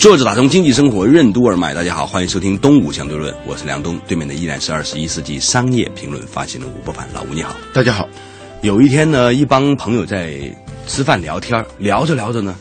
[0.00, 8.08] 坐着打通经济生活任督二脉，大家好，欢迎收听东吴相对论，我是梁东，对面的依然是二十一世纪商业评论发行人吴伯凡，老吴你好，大家好。
[8.62, 10.40] 有一天呢，一帮朋友在
[10.86, 12.56] 吃饭聊天，聊着聊着呢。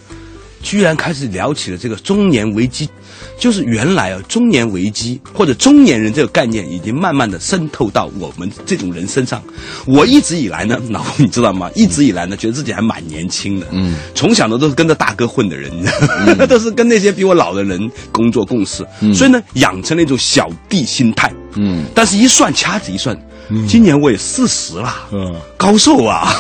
[0.62, 2.90] 居然开始聊起了这个中年危机，
[3.38, 9.42] 就是原来啊，中年危机或者中年人这个概念已经慢慢的渗透到我们这种人身上。
[9.86, 11.70] 我一直以来呢，老你知道吗？
[11.76, 13.68] 一直以来呢，觉得自己还蛮年轻的。
[13.72, 15.72] 嗯，从小呢都是跟着大哥混的人，
[16.48, 21.32] 都是跟那些比我老的人工作共事，所以呢，养成了一种小弟心态。
[21.56, 23.18] 嗯，但是一算掐指一算。
[23.68, 26.32] 今年我也四十了，嗯，高寿啊！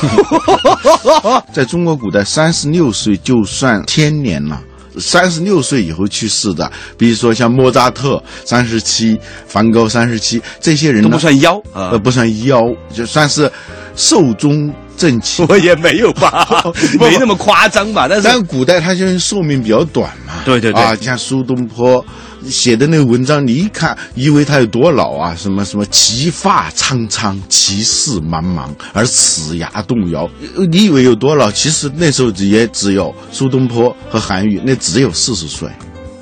[1.51, 4.61] 在中国古代，三十六岁就算天年了。
[4.97, 12.61] 三十六岁以后去世的，比如说像莫扎特三十七，梵高三十七，这些人都不算妖，呃，不算妖，
[12.93, 13.49] 就算是
[13.95, 14.69] 寿终
[14.99, 15.43] 正气。
[15.49, 16.47] 我也没有吧，
[16.99, 18.07] 没那么夸张吧。
[18.07, 20.33] 但是古代他就是寿命比较短嘛。
[20.45, 22.05] 对对对，啊，像苏东坡。
[22.47, 25.35] 写的那个文章，你一看，以为他有多老啊？
[25.35, 30.27] 什么什么，其发苍苍，其势茫茫，而齿牙动摇。
[30.71, 31.51] 你以为有多老？
[31.51, 35.67] 其实那时候也只有苏东坡和韩愈，那只有四十岁。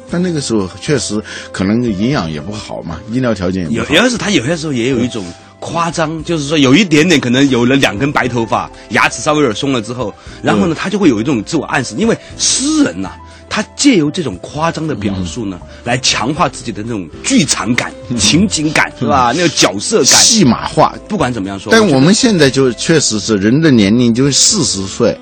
[0.09, 3.93] 但那个时候确实可能营养也不好嘛，医疗条件也不好。
[3.93, 5.23] 有，要是他有些时候也有一种
[5.59, 13.11] 夸张，就是说有一点点可能有了两根白头发，牙齿稍微有点松了之后，然后呢，他就会有一种自我暗示，因为诗人呐。
[13.49, 19.33] 他借由这种夸张的表述呢，来强化自己的那种剧场感、情景感，是吧？
[19.35, 20.93] 那个角色感、戏码化。
[21.07, 25.17] 不管怎么样说，但我们现在就确实是人的年龄就是四十岁。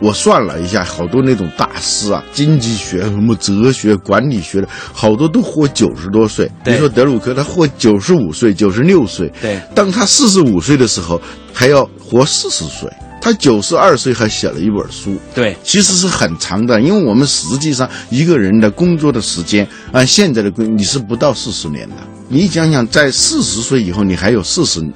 [0.00, 6.50] 我算了一下，好多那种大师啊，经济学、什么哲学、管理学的，好多都活九十多岁。
[6.64, 9.32] 比如说德鲁克，他活九十五岁、九十六岁。
[9.40, 11.20] 对，当他四十五岁的时候，
[11.52, 12.90] 还要活四十岁。
[13.20, 21.96] 他九十二岁还写了一本书，对，其实是很长的，因为我们实际上一个人的工作的时间，按现在的工，你是不到四十年的。
[22.28, 24.86] 你想想，在四十岁以后，你还有四十，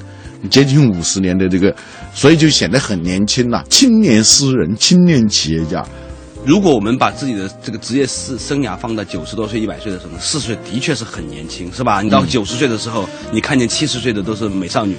[0.51, 1.75] 接近五十年的这个，
[2.15, 3.65] 所以就显得很年轻了。
[3.69, 5.85] 青年诗人，青年企业家。
[6.45, 12.01] 如果我们把自己的这个职业生生涯放到九十多岁、一百岁的时候，四十岁的确是很年轻，是吧？
[12.01, 14.97] 你到九十岁的时候，你看见七十岁的都是美少女，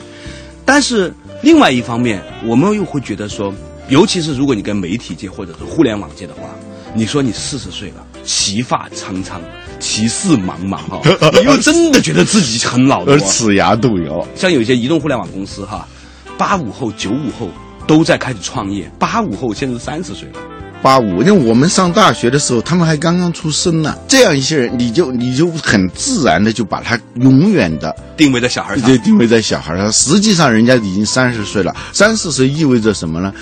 [0.66, 1.14] 但是。
[1.42, 3.54] 另外一方面，我们又会觉得说，
[3.88, 6.50] 尤其是如果你跟媒体界或者是互联网界的话，
[6.94, 9.42] 你说你四十岁了，齐发苍苍，
[9.80, 11.02] 其事茫茫哈，
[11.40, 14.28] 你又真的觉得自己很老，而齿牙动摇。
[14.36, 15.88] 像有一些移动互联网公司哈，
[16.40, 17.50] 八五后、九五后
[17.86, 20.40] 都在开始创业，八五后现在三十岁了。
[20.82, 23.94] 八五，因为我们上大学的时候，他们还刚刚出生呢。
[24.08, 29.92] 这样一些人，你就你就很自然的就把他永远的定位在小孩上，对，定位在小孩上。
[29.92, 31.76] 实际上，人家已经三十岁了。
[31.92, 33.34] 三十岁意味着什么呢？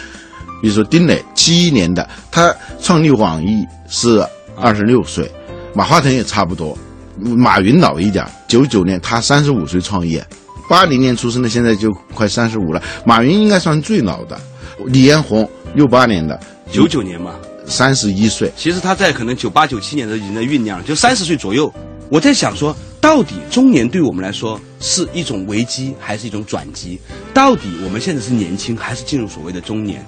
[0.60, 4.26] 比如说丁磊，七一年的，他创立网易是
[4.60, 5.32] 二十六岁，
[5.76, 6.76] 马化腾也差不多，
[7.20, 10.26] 马云老一点，九九年他三十五岁创业，
[10.70, 12.82] 八零年出生的，现在就快三十五了。
[13.06, 14.40] 马云应该算最老的，
[14.88, 16.40] 李彦宏六八年的。
[16.72, 17.36] 九九年嘛，
[17.66, 18.52] 三十一岁。
[18.58, 21.74] 其实他在可能九八九七年都已经在酝酿，就三十岁左右。
[22.10, 27.00] 我在想说，到底中年对我们来说是一种危机还是一种转机？
[27.34, 30.06] 到底我们现在是年轻还是进入所谓的中年？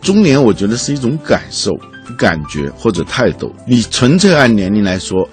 [0.00, 1.70] 中年我觉得是一种感受、
[2.18, 3.54] 感觉或者态度。
[3.66, 5.28] 你纯粹按年龄来说，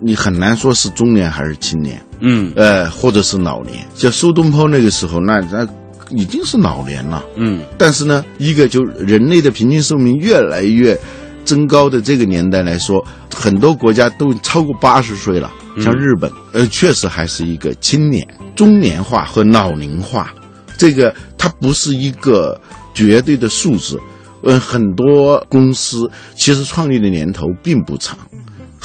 [0.00, 2.00] 你很难说是中年还是青年。
[2.20, 3.86] 嗯，呃，或者是老年。
[3.94, 5.66] 像苏东坡那个时候，那那。
[6.10, 10.96] 已经是老年了，嗯，但是呢，一个就人类的平均寿命越来越
[11.44, 13.04] 增高的这个年代来说，
[13.34, 18.24] 很多国家都超过八十岁了，像日本，呃，确实还是一个青年、
[18.54, 20.32] 中年化和老龄化，
[20.78, 22.56] 这个它不是一个
[22.94, 23.98] 绝对的数字，
[24.44, 28.16] 嗯，很多公司其实创立的年头并不长。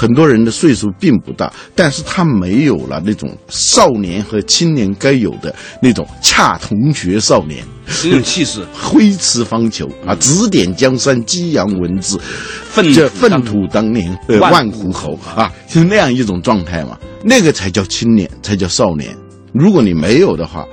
[0.01, 12.19] 很多人的岁数并不大，但是他没有了那种少年和青年该有的那种恰同学少年很有气势，挥斥方遒啊，指点江山，激扬文字，
[12.63, 16.97] 粪这粪土当年万古侯啊，就是那样一种状态嘛。
[17.23, 19.15] 那个才叫青年，才叫少年。
[19.53, 20.65] 如果你没有的话，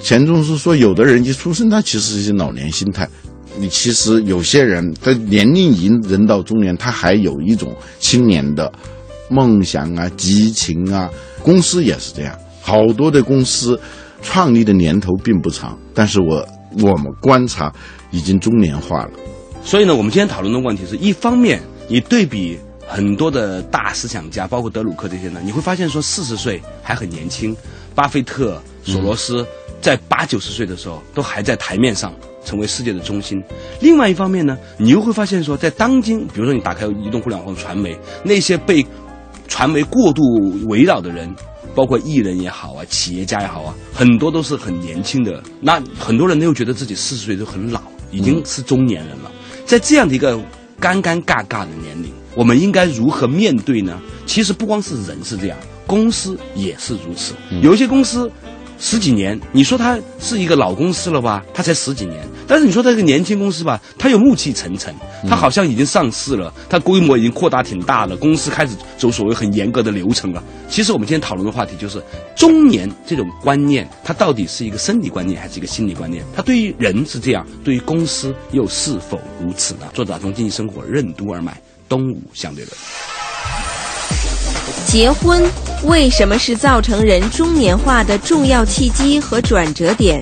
[0.00, 3.08] 钱钟书说，有的人一出生他其实是老年心态。
[3.58, 8.72] 你其实有些人的年龄已经人到中年，他还有一种青年的
[9.28, 11.10] 梦想啊、激情啊、
[11.42, 13.78] 公司也是这样，好多的公司
[14.22, 16.46] 创立的年头并不长，但是我
[16.82, 17.72] 我们观察
[18.10, 19.10] 已经中年化了。
[19.64, 27.56] 所以呢，我们今天讨论的问题是一方面，你对比很多的大思想家，包括德鲁克这些呢，你会发现说四十岁还很年轻，
[27.94, 29.44] 巴菲特、索罗斯
[29.80, 32.14] 在八九十岁的时候都还在台面上
[32.46, 33.42] 成为世界的中心。
[33.80, 38.86] 另外一方面呢，你又会发现说，在当今，比如说你打开移动互联网传媒，那些被
[39.48, 40.22] 传媒过度
[40.68, 41.28] 围绕的人，
[41.74, 45.42] 包括艺人也好啊，企业家也好啊，很多都是很年轻的。
[45.60, 49.30] 那很多人又觉得自己四十岁就很老，已经是中年人了。
[49.64, 50.36] 在这样的一个
[50.80, 54.00] 尴尴尬尬的年龄，我们应该如何面对呢？
[54.24, 57.34] 其实不光是人是这样，公司也是如此。
[57.60, 58.30] 有一些公司。
[58.78, 61.42] 十几年，你说它是一个老公司了吧？
[61.54, 64.94] 它才十几年，但是你说它是个年轻公司吧，它又暮气沉沉，
[65.28, 70.42] 它好像已经上市了，它规模已经扩大挺大了，公司开始走所谓很严格的流程了。
[70.68, 72.02] 其实我们今天讨论的话题就是
[72.36, 76.22] 中年这种观念，它到底是一个生理观念还是一个心理观念？
[76.34, 79.88] 它对于人是这样，对于公司又是否如此呢？
[79.94, 81.58] 作者从经济生活任督二脉，
[81.88, 82.76] 东吴相对论。
[84.86, 85.42] 结婚
[85.84, 90.20] 为什么是造成人中年化的重要契机和转折点？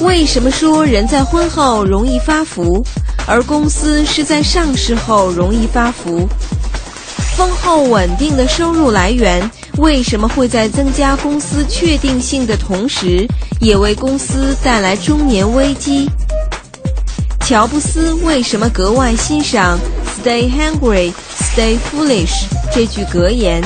[0.00, 2.82] 为什么说人在婚后容易发福，
[3.26, 6.28] 而公司是在上市后容易发福？
[7.36, 9.48] 丰厚稳定的收入来源
[9.78, 13.26] 为什么会在增加公司确定性的同时，
[13.60, 16.08] 也为公司带来中年危机？
[17.40, 19.78] 乔布斯为什么格外欣赏
[20.22, 22.44] “Stay hungry, stay foolish”
[22.74, 23.62] 这句格言？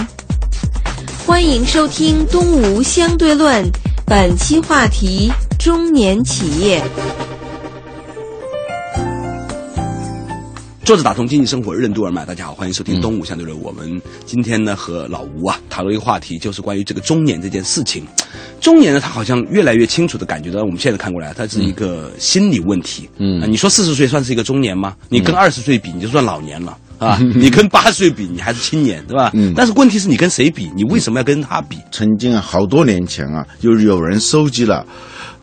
[1.27, 3.65] 欢迎收听《东吴相对论》，
[4.07, 6.81] 本期话题：中年企业。
[10.87, 13.59] 作者打通经济生活任督二脉，大家好，欢迎收听《东吴相对论》。
[13.61, 18.07] 我们今天呢和老吴啊讨论一个话题，就是关于这个中年这件事情。
[18.61, 23.11] 中年呢，他好像越来越清楚的感觉到，我们现在看过来，它是一个心理问题。
[23.19, 24.95] 嗯，你说四十岁算是一个中年吗？
[25.09, 27.19] 你跟二十岁比，你就算老年了啊。
[27.35, 29.33] 你跟八十岁比，你还是青年，对吧？
[29.35, 29.53] 嗯。
[29.57, 30.71] 但是问题是你跟谁比？
[30.77, 31.79] 你为什么要跟他比？
[31.91, 34.87] 曾经啊，好多年前啊，就是有人收集了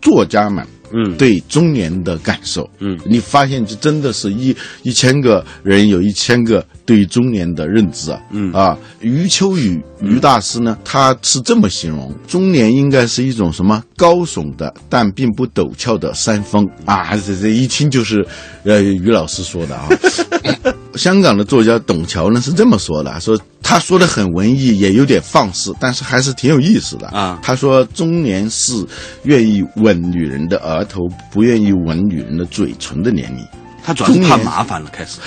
[0.01, 0.65] 作家们。
[0.93, 8.53] 嗯，对中年的感受，嗯，你发现就真的是一一千个人有一千个对中年的认知啊，嗯。
[8.53, 16.67] 啊，余秋雨余大师呢，他是这么形容中年应该是一种什么高耸的但并不陡峭的山峰。
[16.85, 18.25] 啊，这这一听就是，
[18.63, 19.87] 呃，于老师说的啊。
[20.95, 27.39] 香港的作家董桥呢是这么说的，说他说的很文艺，也有点放肆，但是还是挺有意思的啊。
[27.41, 28.85] 他说中年是
[29.23, 31.01] 愿意吻女人的额头，
[31.31, 33.43] 不愿意吻女人的嘴唇的年龄。
[33.85, 35.19] 他主要是怕麻烦了，开始。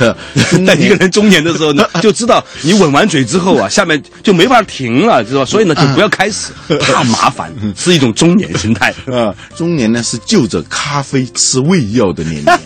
[0.65, 5.47] 在一个人中年的时候呢， 就知道你吻完嘴之后啊，下面就没法停了，知道吧？
[5.47, 9.35] 所以呢，就不要开始，怕麻烦，是一种中年心态啊。
[9.55, 12.47] 中年呢是就着咖啡吃胃药的年龄。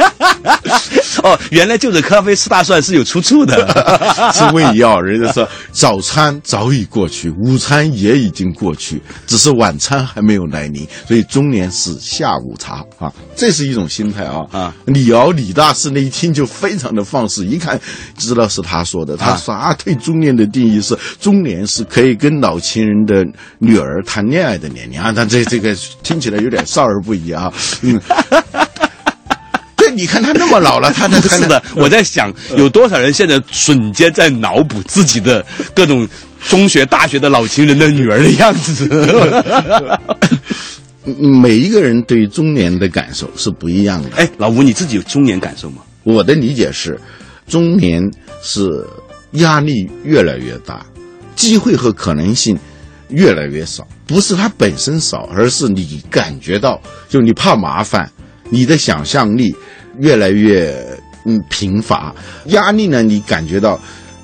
[1.23, 3.67] 哦，原来就着咖啡吃大蒜是有出处的，
[4.33, 4.99] 吃胃药。
[4.99, 10.87] 人家说早餐早已过去，午餐也已经过去，只是晚餐还没有来临。
[11.07, 14.75] 所以中年是下午茶啊，这是一种心态啊啊！
[14.87, 17.81] 李敖李大师那一听就非常的放肆，一看
[18.19, 19.17] 知道是他说的。
[19.17, 23.25] 他说啊，对中年的定义是中年是可以跟老情人的
[23.59, 25.12] 女儿谈恋爱的年龄啊。
[25.15, 28.01] 但这这个听起来有点少儿不宜啊，嗯。
[29.93, 31.60] 你看他那么老了，他那是的。
[31.75, 35.44] 我在想，有多少人现在瞬间在脑补自己的
[35.75, 36.08] 各种
[36.49, 38.89] 中学、大学的老情人的女儿的样子。
[41.05, 44.11] 每一个人对中年的感受是不一样的。
[44.17, 45.83] 哎，老吴，你自己有中年感受吗？
[46.05, 46.99] 我的理解是，
[47.47, 48.03] 中年
[48.43, 48.87] 是
[49.33, 50.85] 压力越来越大，
[51.37, 52.59] 机会和可能性
[53.09, 53.87] 越来越少。
[54.07, 58.11] 不是它本身少，而是你感觉到，就你怕麻烦，
[58.49, 59.55] 你的想象力。
[59.99, 60.73] 越来越
[61.27, 62.15] 嗯贫乏，
[62.47, 63.03] 压力呢？
[63.03, 63.79] 你感觉到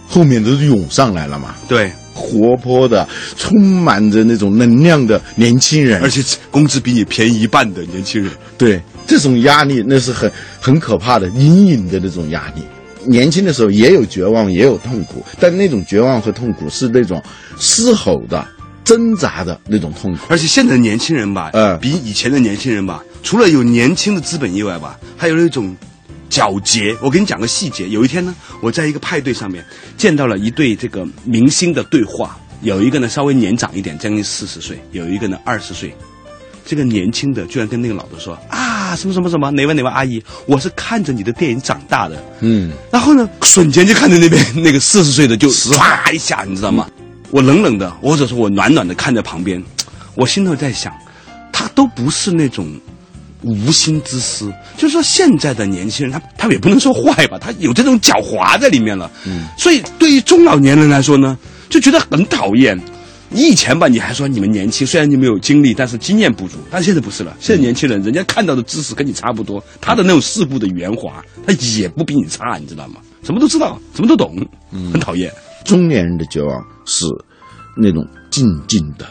[0.08, 1.54] 后面都涌上来了嘛？
[1.68, 3.06] 对，活泼的、
[3.36, 12.62] 充满着那种能量的年轻人，而且工资比你便宜一半的年轻人，对这种压力那是很很可怕的隐隐的那种压力。
[13.04, 17.22] 年轻的时候也有绝望，也有痛苦，但那种绝望和痛苦是那种
[17.56, 18.44] 嘶吼的、
[18.82, 20.18] 挣扎的那种痛苦。
[20.28, 23.04] 而且现在的年轻人吧，呃，比以前的年轻人吧。
[23.22, 25.76] 除了有年轻的资本以外吧，还有那种
[26.30, 26.96] 皎洁。
[27.02, 27.88] 我给你讲个细节。
[27.88, 29.64] 有一天呢，我在一个派对上面
[29.96, 32.38] 见到了一对这个明星的对话。
[32.62, 35.94] 有一个呢稍微年长一点，将近四十岁；有一个呢二十岁。
[36.64, 42.72] 这个年轻的居然跟那个老的说：“啊，什么什么什么，哪位哪位阿姨，我是看着你的电影长大的。”嗯。
[42.90, 46.88] 然后呢，瞬间就看着那边那个四十岁的就唰一下，你知道吗？
[47.30, 49.62] 我冷冷的，或者说我暖暖的看在旁边，
[50.16, 50.92] 我心头在想，
[51.52, 52.68] 他都不是那种
[53.46, 54.44] 无心之失。
[54.76, 59.10] 就是说，现在的年轻人，他他也不能说坏吧，他有这种狡猾在里面了。
[59.26, 61.38] 嗯，所以对于中老年人来说呢，
[61.68, 62.78] 就觉得很讨厌。
[63.28, 66.58] 你以前吧，你还说你们年轻，虽然你没有经历，但是经验不足。
[66.70, 73.00] 但现在不是了，现在年轻人，人家看到的知识跟你差不多，他的那种世故的圆滑，他也不比你差，你知道吗？
[73.24, 74.36] 什么都知道，什么都懂，
[74.92, 75.28] 很讨厌。
[75.64, 77.04] 中年人的绝望是
[77.76, 79.04] 那种静静的、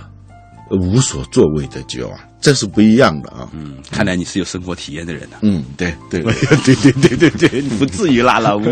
[0.76, 3.50] 无所作为的绝望，这是不一样的啊。
[3.54, 5.38] 嗯，看来你是有生活体验的人呢。
[5.42, 6.34] 嗯，对对对
[6.76, 8.64] 对对对对，不至于啦，老吴。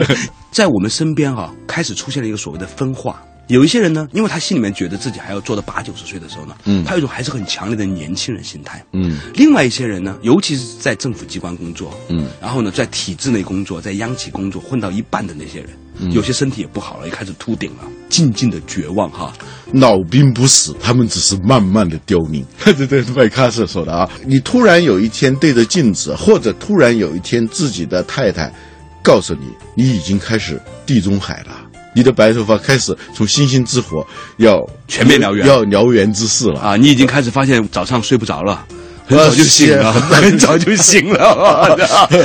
[0.52, 3.22] 在我们身边哈，开始出现了一个所谓的分化。
[3.48, 9.20] 有一些人呢，因为他心里面觉得自己还要做到八九十岁的时候呢，嗯，他有一种还是很强烈的年轻人心态，嗯。
[9.34, 15.70] 另外一些人呢，尤其是在政府机关工作，嗯，然后呢，在体制内工作，在央企工作混到一半的那些人，
[16.12, 19.32] 有些身体也不好了，也开始秃顶了，静静的绝望哈。
[19.74, 22.46] 老兵不死，他们只是慢慢的凋零。
[22.64, 24.10] 对对，麦克斯说的啊。
[24.26, 28.54] 你突然有一天对着镜子，或者突然有一天自己的太太
[29.02, 31.60] 告诉你，你已经开始地中海了。
[31.96, 34.06] 你的白头发开始从星星之火
[34.38, 36.76] 要全面燎原，要燎原之势了啊！
[36.76, 38.66] 你已经开始发现早上睡不着了，
[39.08, 41.78] 很早就醒了，很早就醒了。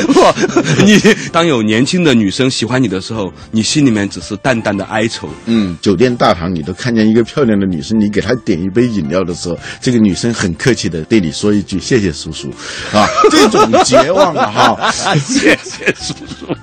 [0.86, 0.98] 你
[1.32, 5.28] 当有年轻的女生喜欢你的时候，你心里面只是淡淡的哀愁。
[5.46, 12.48] 嗯，酒店大堂你都看见一个漂亮的女生，你给她点一杯饮料的时候，这个女生很客气的对你说一句“谢谢叔叔”，
[12.96, 16.54] 啊，这种绝望啊，哈， 谢谢叔叔。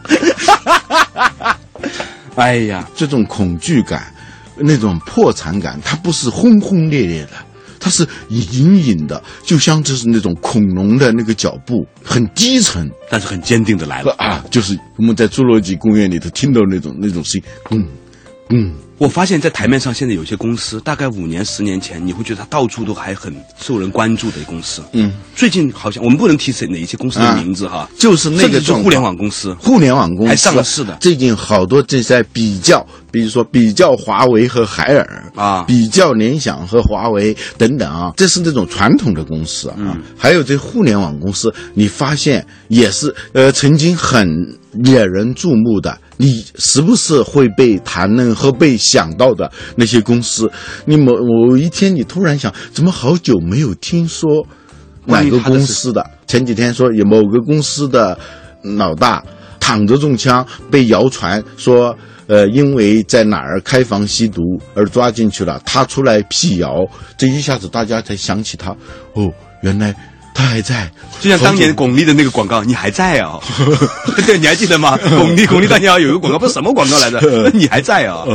[2.35, 4.13] 哎呀，这种恐惧感，
[4.57, 7.31] 那种破产感，它不是轰轰烈烈的，
[7.85, 14.43] 它是隐隐的，就像就是那种恐龙的那个脚步，很低沉，但是很坚定的来了啊！
[14.49, 17.87] 就是我们在侏罗纪公园里头听到那种那种声音，嗯
[18.49, 18.73] 嗯。
[18.97, 24.81] 我发现，在台面上现在有些公司，大概五年、十年前，你会觉得它到处都还很受人关注的公司。
[24.93, 30.29] 嗯，最近好像我们不能提起哪一些公司的名字哈，就是那个是互联网公司，互联网公司。
[30.29, 30.95] 还上了市的。
[31.01, 39.75] 最近好多正在比较，比如说比较华为和海尔啊，比较联想和华为等等啊，这是那种传统的公司啊。
[40.17, 44.25] 还有这互联网公司，你发现也是呃曾经很
[44.83, 45.97] 引人注目的。
[46.17, 50.49] 你是不是会被谈论和被想到的那些公司？
[50.85, 51.11] 你某
[51.47, 54.45] 某一天，你突然想，怎么好久没有听说
[55.05, 56.05] 哪个公司的？
[56.25, 58.17] 前几天说有某个公司的
[58.77, 59.23] 老大
[59.59, 61.95] 躺着中枪，被谣传说，
[62.27, 64.41] 呃，因为在哪儿开房吸毒
[64.73, 65.61] 而抓进去了。
[65.65, 66.85] 他出来辟谣，
[67.17, 68.71] 这一下子大家才想起他。
[69.13, 69.29] 哦，
[69.61, 69.93] 原来。
[70.37, 73.39] 他还在，就像当年巩俐的那个广告，你还在啊？
[74.27, 74.97] 对，你还记得吗？
[75.17, 77.19] 巩俐，巩俐当年有一个广告，不是什么广告来着？
[77.55, 78.25] 你还在啊？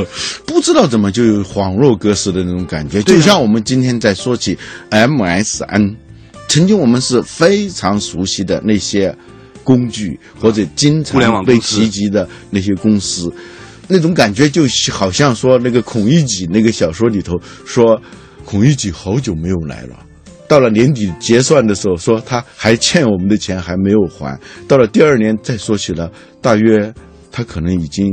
[0.46, 4.56] 不知道怎么就有恍若隔世的那种感觉，就像我们今天在说起
[4.90, 5.94] MSN，
[6.48, 9.14] 曾经我们是非常熟悉的那些
[9.62, 13.30] 工具，或者经常被提及的那些公司，
[13.88, 18.00] 那种感觉就好像说那个孔乙己那个小说里头说，
[18.46, 19.96] 孔乙己好久没有来了。
[20.50, 24.36] 到了年底结算的时候，说他还欠我们的钱还没有还。
[24.66, 26.10] 到了第二年再说起了，
[26.42, 26.92] 大约
[27.30, 28.04] 他可能已经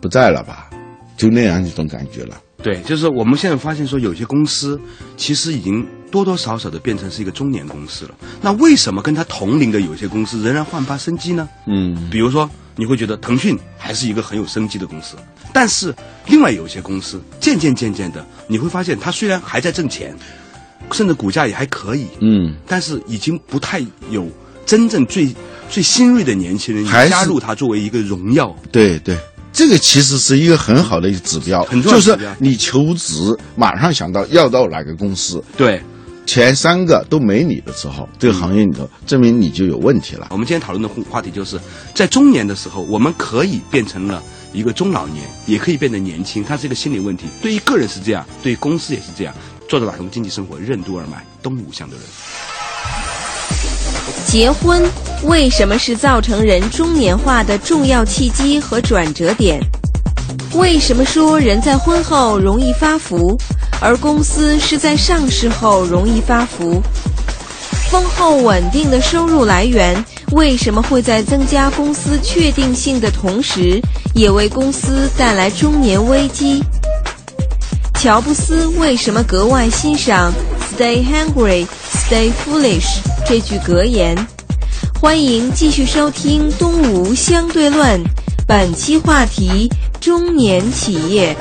[0.00, 0.70] 不在了吧，
[1.14, 2.40] 就那样一种感觉了。
[2.62, 4.80] 对，就是我们现在发现说，有些公司
[5.18, 8.14] 其实已经多多少少的变成是一个中年公司了。
[8.40, 11.46] 那为什么跟他同龄的有些公司仍然焕发生机呢？
[11.66, 15.16] 嗯，比如说你会觉得腾讯还是一个很有生机的公司，
[15.52, 15.94] 但是
[16.28, 20.16] 另外有些公司渐渐渐渐的，你会发现它虽然还在挣钱。
[20.92, 24.28] 甚至股价也还可以，嗯，但是已经不太有
[24.66, 25.34] 真正最
[25.68, 28.54] 最新锐的年轻人加入它作为一个荣耀。
[28.70, 29.16] 对对，
[29.52, 33.14] 这个其实是一个很好的一个指标，很重要就是你求职
[33.56, 35.80] 马上想到要到哪个公司，对，
[36.26, 40.28] 前三个都没你的时候，这个行业里头证明你就有问题了。
[40.30, 41.58] 我们今天讨论的话题就是
[41.94, 44.22] 在中年的时候，我们可以变成了
[44.52, 47.26] 一个中老年，也可以变得年轻，它是一个心理问题。
[47.42, 49.34] 对于个人是这样，对于公司也是这样。
[49.68, 52.08] 做着打通经济生活任督二脉，东吴相对论。
[54.26, 54.82] 结婚
[55.24, 59.60] 为什么是造成人中年化的重要契机和转折点？
[60.54, 63.36] 为什么说人在婚后容易发福，
[63.80, 66.82] 而公司是在上市后容易发福？
[67.90, 73.80] 丰厚稳定的收入来源为什么会在增加公司确定性的同时，
[74.14, 76.62] 也为公司带来中年危机？
[78.04, 80.30] 乔布斯为什么格外欣赏
[80.76, 84.14] “Stay hungry, stay foolish” 这句格言？
[85.00, 88.04] 欢迎继续收听《东吴相对论》，
[88.46, 89.70] 本期话题：
[90.02, 91.34] 中年企业。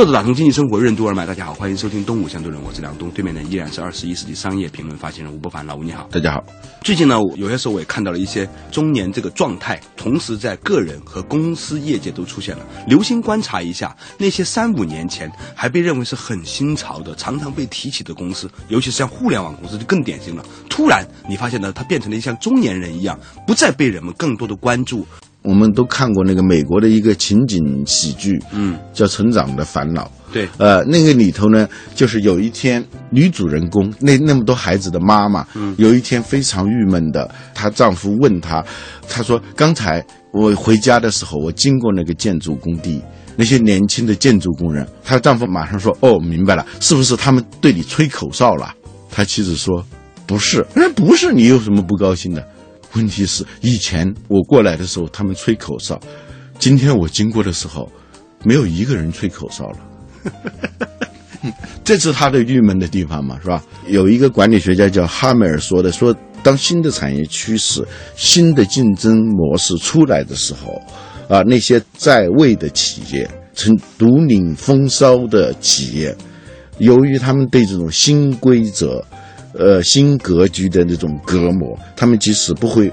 [0.00, 6.42] 作者打通经济生活任督二脉，大家好，欢迎收听《东吴相对论》，我是梁东，对面的依然是二十一世纪商业评论发行人吴伯凡，老吴你好，大家好。
[6.82, 12.64] 最近呢，有些时候我也看到了一些中年这个状态，同时在个人和公司业界都出现了。
[12.86, 20.42] 留心观察一下那些三五年前还被认为是很新潮的、常常被提起的公司，尤其是像互联网公司就更典型了。
[20.70, 25.06] 突然你发现呢，它变成了像中年人一样，不再被人们更多的关注。
[25.42, 30.04] 我们都看过那个美国的一个情景喜剧，嗯，叫《成长的烦恼》。
[30.32, 38.64] 对，呃，那个里头呢，就是有一天女主人公那那么多孩子的妈妈，嗯，有一天非常郁闷的，她丈夫问她，
[39.08, 43.02] 她说：“刚才我回家的时候，我经过那个建筑工地，
[43.34, 48.72] 那些年轻的建筑工人。”她丈夫马上说：“哦，明白了，是不是他们对你吹口哨了？”
[49.10, 49.84] 她妻子说
[50.26, 52.46] ：“不是，那不是，你有什么不高兴的？
[52.94, 56.00] 问题是以前我过来的时候他们吹口哨，
[56.58, 57.90] 今天我经过的时候，
[58.44, 59.78] 没有一个人吹口哨了。”
[61.82, 63.64] 这是他的郁闷的地方嘛，是吧？
[63.88, 67.82] 有一个管理学家叫哈梅尔说的，说当新的产业趋势、
[68.14, 70.80] 新的竞争模式出来的时候，
[71.34, 76.14] 啊，那些在位的企业、成独领风骚的企业，
[76.78, 79.02] 由于他们对这种新规则、
[79.54, 82.92] 呃新格局的那种隔膜，他们即使不会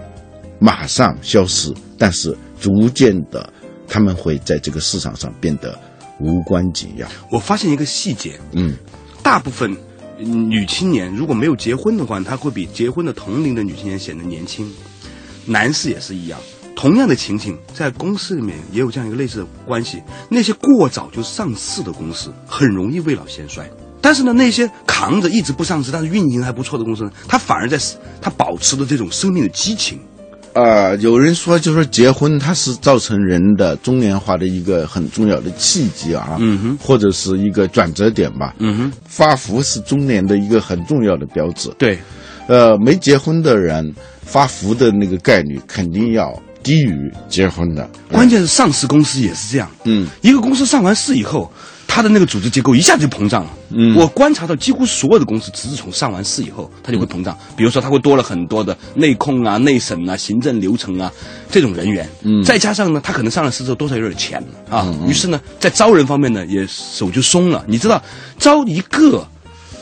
[0.60, 3.52] 马上消失，但是逐渐的，
[3.88, 5.78] 他们会在这个市场上变得。
[6.20, 7.08] 无关紧要。
[7.32, 8.74] 我发现一个细节，嗯，
[9.22, 9.78] 大部分
[10.18, 14.68] 女青年如果没有结婚的话，她会比结婚的同龄的女青年显得年轻。
[15.46, 16.40] 男士也是一样，
[16.76, 20.02] 同样的情形在公司里面也有这样一个类似的关系。
[20.28, 23.70] 那些过早就上市的公司，很容易未老先衰。
[24.02, 27.78] 但是呢，那些扛着一直不上市但是运营还不错的公司呢，它反而在
[28.22, 30.00] 它保持着这种生命的激情。
[30.54, 41.70] 啊，有人说，就说结婚它是造成人的中年化的一个很重要的契机啊，嗯哼，或者是一个转折点吧，嗯哼，发福是中年的一个很重要的标志。
[41.78, 42.00] 对，
[42.48, 46.34] 呃，没结婚的人发福的那个概率肯定要
[46.64, 47.88] 低于结婚的。
[48.12, 51.52] 关键是上市公司也是这样，嗯，一个公司上完市以后。
[51.98, 53.50] 它的那个组织结构一下子就膨胀了。
[53.72, 57.36] 嗯，我观察到几乎所有的公司，只是从上完市以后，它就会膨胀。
[57.56, 61.12] 比如说，它会多了很多的内控啊、内审啊、行政流程啊
[61.50, 62.08] 这种人员。
[62.22, 64.96] 嗯，再加上呢，它可能上了市之后多少有点钱了啊。
[65.08, 67.66] 于是呢，在招人方面呢，也手就松了。
[67.68, 68.00] 你知道，
[68.38, 69.28] 招一个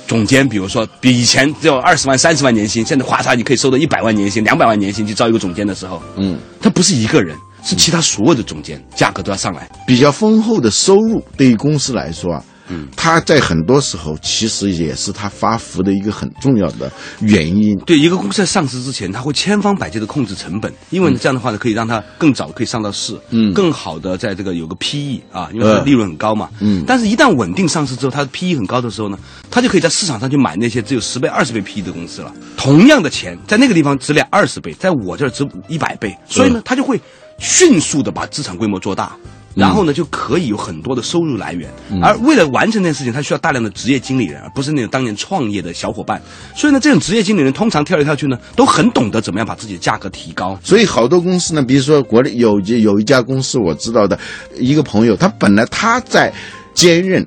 [0.07, 7.35] 总监，比如说比以前只有二十万、三十万年薪，现在哗嚓你可以收到一百万年薪、两百万年薪去招一个总监的时候，嗯，他不是一个人。
[7.65, 17.75] 是其他所有的总监价格都要上来，比较丰厚的收入对于公司来说啊，嗯，它在很多时候其实也是它发福的一个很重要的原因。
[17.79, 29.17] 对一个公司在上市之前，他会千方百计的控制成本，因为这样的话呢，可以让它更早可以上到市，嗯，更好的在这个有个 PE 啊，因为它利润很高嘛，嗯，但是一旦稳定上市之后，它的 PE 很高的时候呢，
[29.49, 32.31] 它就可以在市场上去买那些只有十倍、二十倍 PE 的公司了。
[32.55, 36.99] 同样的钱在那个地方值两二十倍，在我这儿值一百倍，所以呢，它就会。
[37.37, 39.15] 迅速的把资产规模做大，
[39.53, 41.69] 然后呢就可以有很多的收入来源。
[42.01, 46.21] 而为了完成这件事情，他需要大量的职业经理人，而不是那种当年创业的小伙伴。
[46.55, 50.57] 所以呢，这种职业经理人通常跳来跳去呢，都很懂得怎么样把自己的价格提高。
[50.63, 54.17] 所以好多公司呢，比如说国内有有一家公司我知道的
[54.55, 56.33] 一个朋友，他本来他在
[56.73, 57.25] 兼任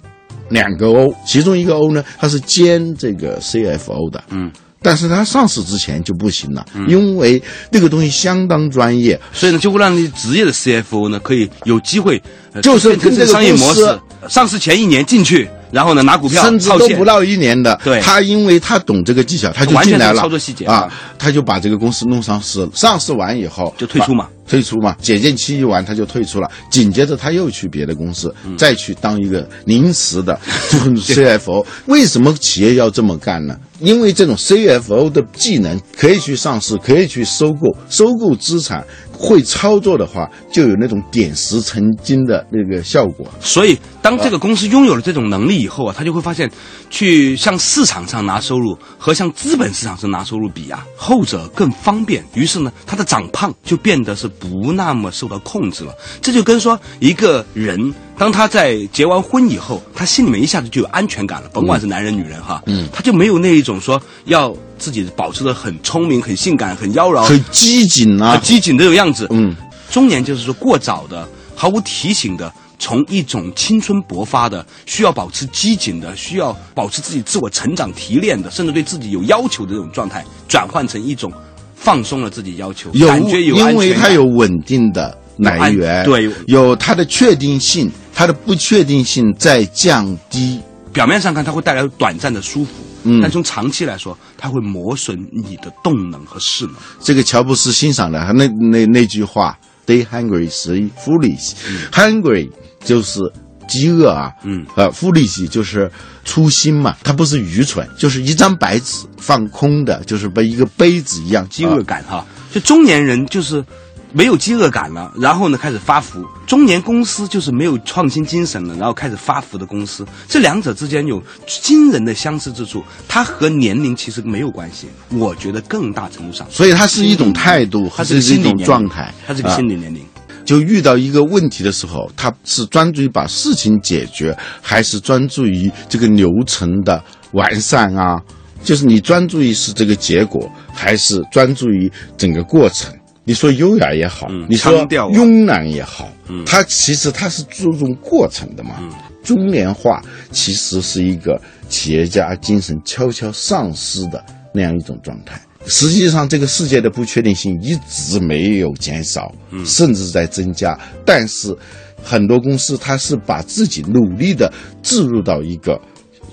[0.49, 4.23] 两个 O，其中一个 O 呢，他是兼这个 CFO 的。
[4.31, 4.51] 嗯。
[4.81, 12.23] 但是它上市之前就不行了，因为那个东西相当专业，所以呢，就会让你职业的 CFO 呢，可以有机会，
[12.63, 15.49] 就是跟这个商业模式，上市前一年进去。
[15.71, 30.39] 然后呢，拿股票，甚至都不到一年的，对，他因为他懂这个技巧，他就进来了，操作细节啊，他就把这个公司弄上市，上市完以后就退出嘛，退出嘛，解禁期一完他就退出了，紧接着他又去别的公司，再去当一个临时的
[30.97, 31.65] CFO。
[31.87, 33.57] 为什么企业要这么干呢？
[33.81, 38.85] 因为这种 CFO 的技能可以去上市，可以去收购，收购资产。
[39.19, 43.27] 会操作的话，就有那种点石成金的那个效果。
[43.41, 46.49] 所以，当这个公司拥有了这种能力以后啊，他就会发现，
[46.89, 52.25] 去向市场上拿收入和向资本市场上拿收入比啊，后者更方便。
[52.35, 55.93] 于是呢，他的长胖就变得是不那么受到控制了。
[56.23, 57.93] 这就跟说一个人。
[58.19, 69.29] 当他在结完婚以后，他心里面一下子就有安全感了，甭管是男人女人哈，嗯，他就没有那一种说要自己保持的很聪明、很性感、很妖娆、很机警啊、很机警这种样子。
[69.31, 69.55] 嗯，
[69.89, 81.33] 中年就是说过早的、毫无提醒的，从一种青春勃发的、需要保持机警的、需要保持自己自我成长提炼的，甚至对自己有要求的这种状态，转换成一种
[81.77, 87.89] 放松了自己要求，感觉有因为他有稳定的来源，对，有它的确定性。
[88.19, 90.61] 它的不确定性在降低。
[90.93, 92.71] 表面上看，它会带来短暂的舒服，
[93.05, 96.75] 嗯，但从长期来说，它会磨损你的动能和势能。
[97.01, 101.53] 这个乔布斯欣赏的他那那那句话：“Stay hungry, stay foolish。
[101.93, 102.51] Hungry
[102.85, 103.21] 就是
[103.69, 105.89] 饥饿啊，嗯，呃，foolish 就是
[106.25, 112.27] 粗心嘛，它不是愚蠢，就是一张白纸放空的，就是被一个杯子一样，饥饿感哈。
[112.51, 113.65] 就中年人就是。
[114.13, 116.25] 没有饥饿感了，然后呢开始发福。
[116.47, 120.07] 中年公司就是没有创新精神了，然后开始发福的公司。
[120.27, 124.89] 这两者之间有惊人的相似之处，它和年龄其实没有关系。
[125.11, 130.03] 我觉得更大程度上，所以它是一种态度，它是一种状态，它是个心理年龄。
[130.47, 138.19] 就遇到一个问题的时候，他是专注于把事情解决，还是专注于这个流程的完善啊？
[138.65, 142.91] 就是你专注于是这个结果，还是专注于整个过程？
[143.29, 146.11] 你说优雅也好，你说慵懒也好，
[146.47, 148.77] 它其实它是注重过程的嘛。
[149.23, 151.39] 中年化其实是一个
[151.69, 155.39] 企业家精神悄悄丧失的那样一种状态。
[155.67, 159.31] 实际上，这个世界的不确定性一直没有减少，
[159.67, 160.79] 甚至在增加。
[161.05, 161.55] 但是，
[162.03, 164.51] 很多公司它是把自己努力的
[164.83, 165.79] 置入到一个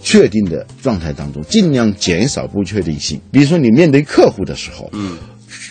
[0.02, 3.20] 确定的状态当中，尽量减少不确定性。
[3.34, 5.18] 比如说，你面对客户的时候，嗯。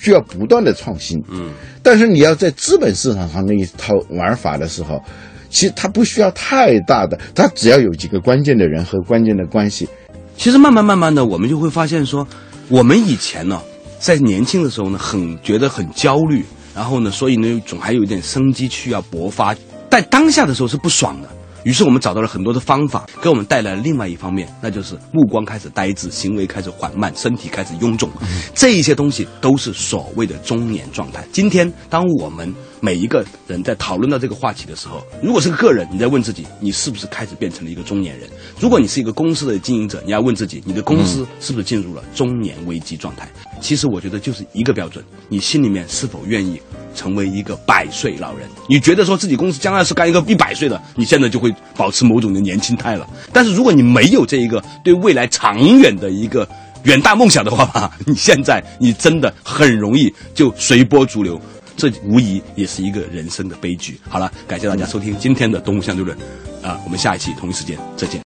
[0.05, 1.51] 需要不断的创新，嗯，
[1.83, 5.03] 但是你要在资本市场上那一套玩法的时候，
[5.49, 9.89] 其实它不需要太大的，它只要有几个关键的人和关键的关系。
[10.37, 12.29] 其实慢慢慢慢的，我们就会发现说，
[12.69, 13.59] 我们以前呢，
[13.99, 16.45] 在年轻的时候呢，很觉得很焦虑，
[16.77, 19.57] 然后呢，所以呢，总还有一点生机需要勃发，
[19.91, 21.29] 在当下的时候是不爽的。
[21.65, 28.09] 于是我们找到了很多的方法，给我们带来了另外一方面，那就是目光开始呆滞，行为开始缓慢，身体开始臃肿。
[28.55, 31.27] 这一些东西都是所谓的中年状态。
[31.33, 38.29] 今天，当我们每一个人在讨论到这个话题的时候，如果是个人，你在问自己，你是不是开始变成了一个中年人？
[38.61, 43.27] 如果你是一个公司的经营者，你要问自己，你的公司是不是进入了中年危机状态？
[43.59, 46.61] 其实，我觉得就是一个标准：你心里面是否愿意？
[46.95, 53.05] 成为一个百岁老人，你觉得说自己公司将来是干一个一百岁的，你现在就会保持某种的年轻态了。
[53.33, 56.49] 但是如果你没有这一个对未来长远的一个
[56.85, 61.37] 远大梦想的话吧， 你现在你真的很容易就随波逐流，
[61.77, 63.99] 这无疑也是一个人生的悲剧。
[64.09, 66.17] 好了，感谢大家收听今天的《动物相对论》，
[66.67, 68.23] 啊，我们下一期同一时间再见。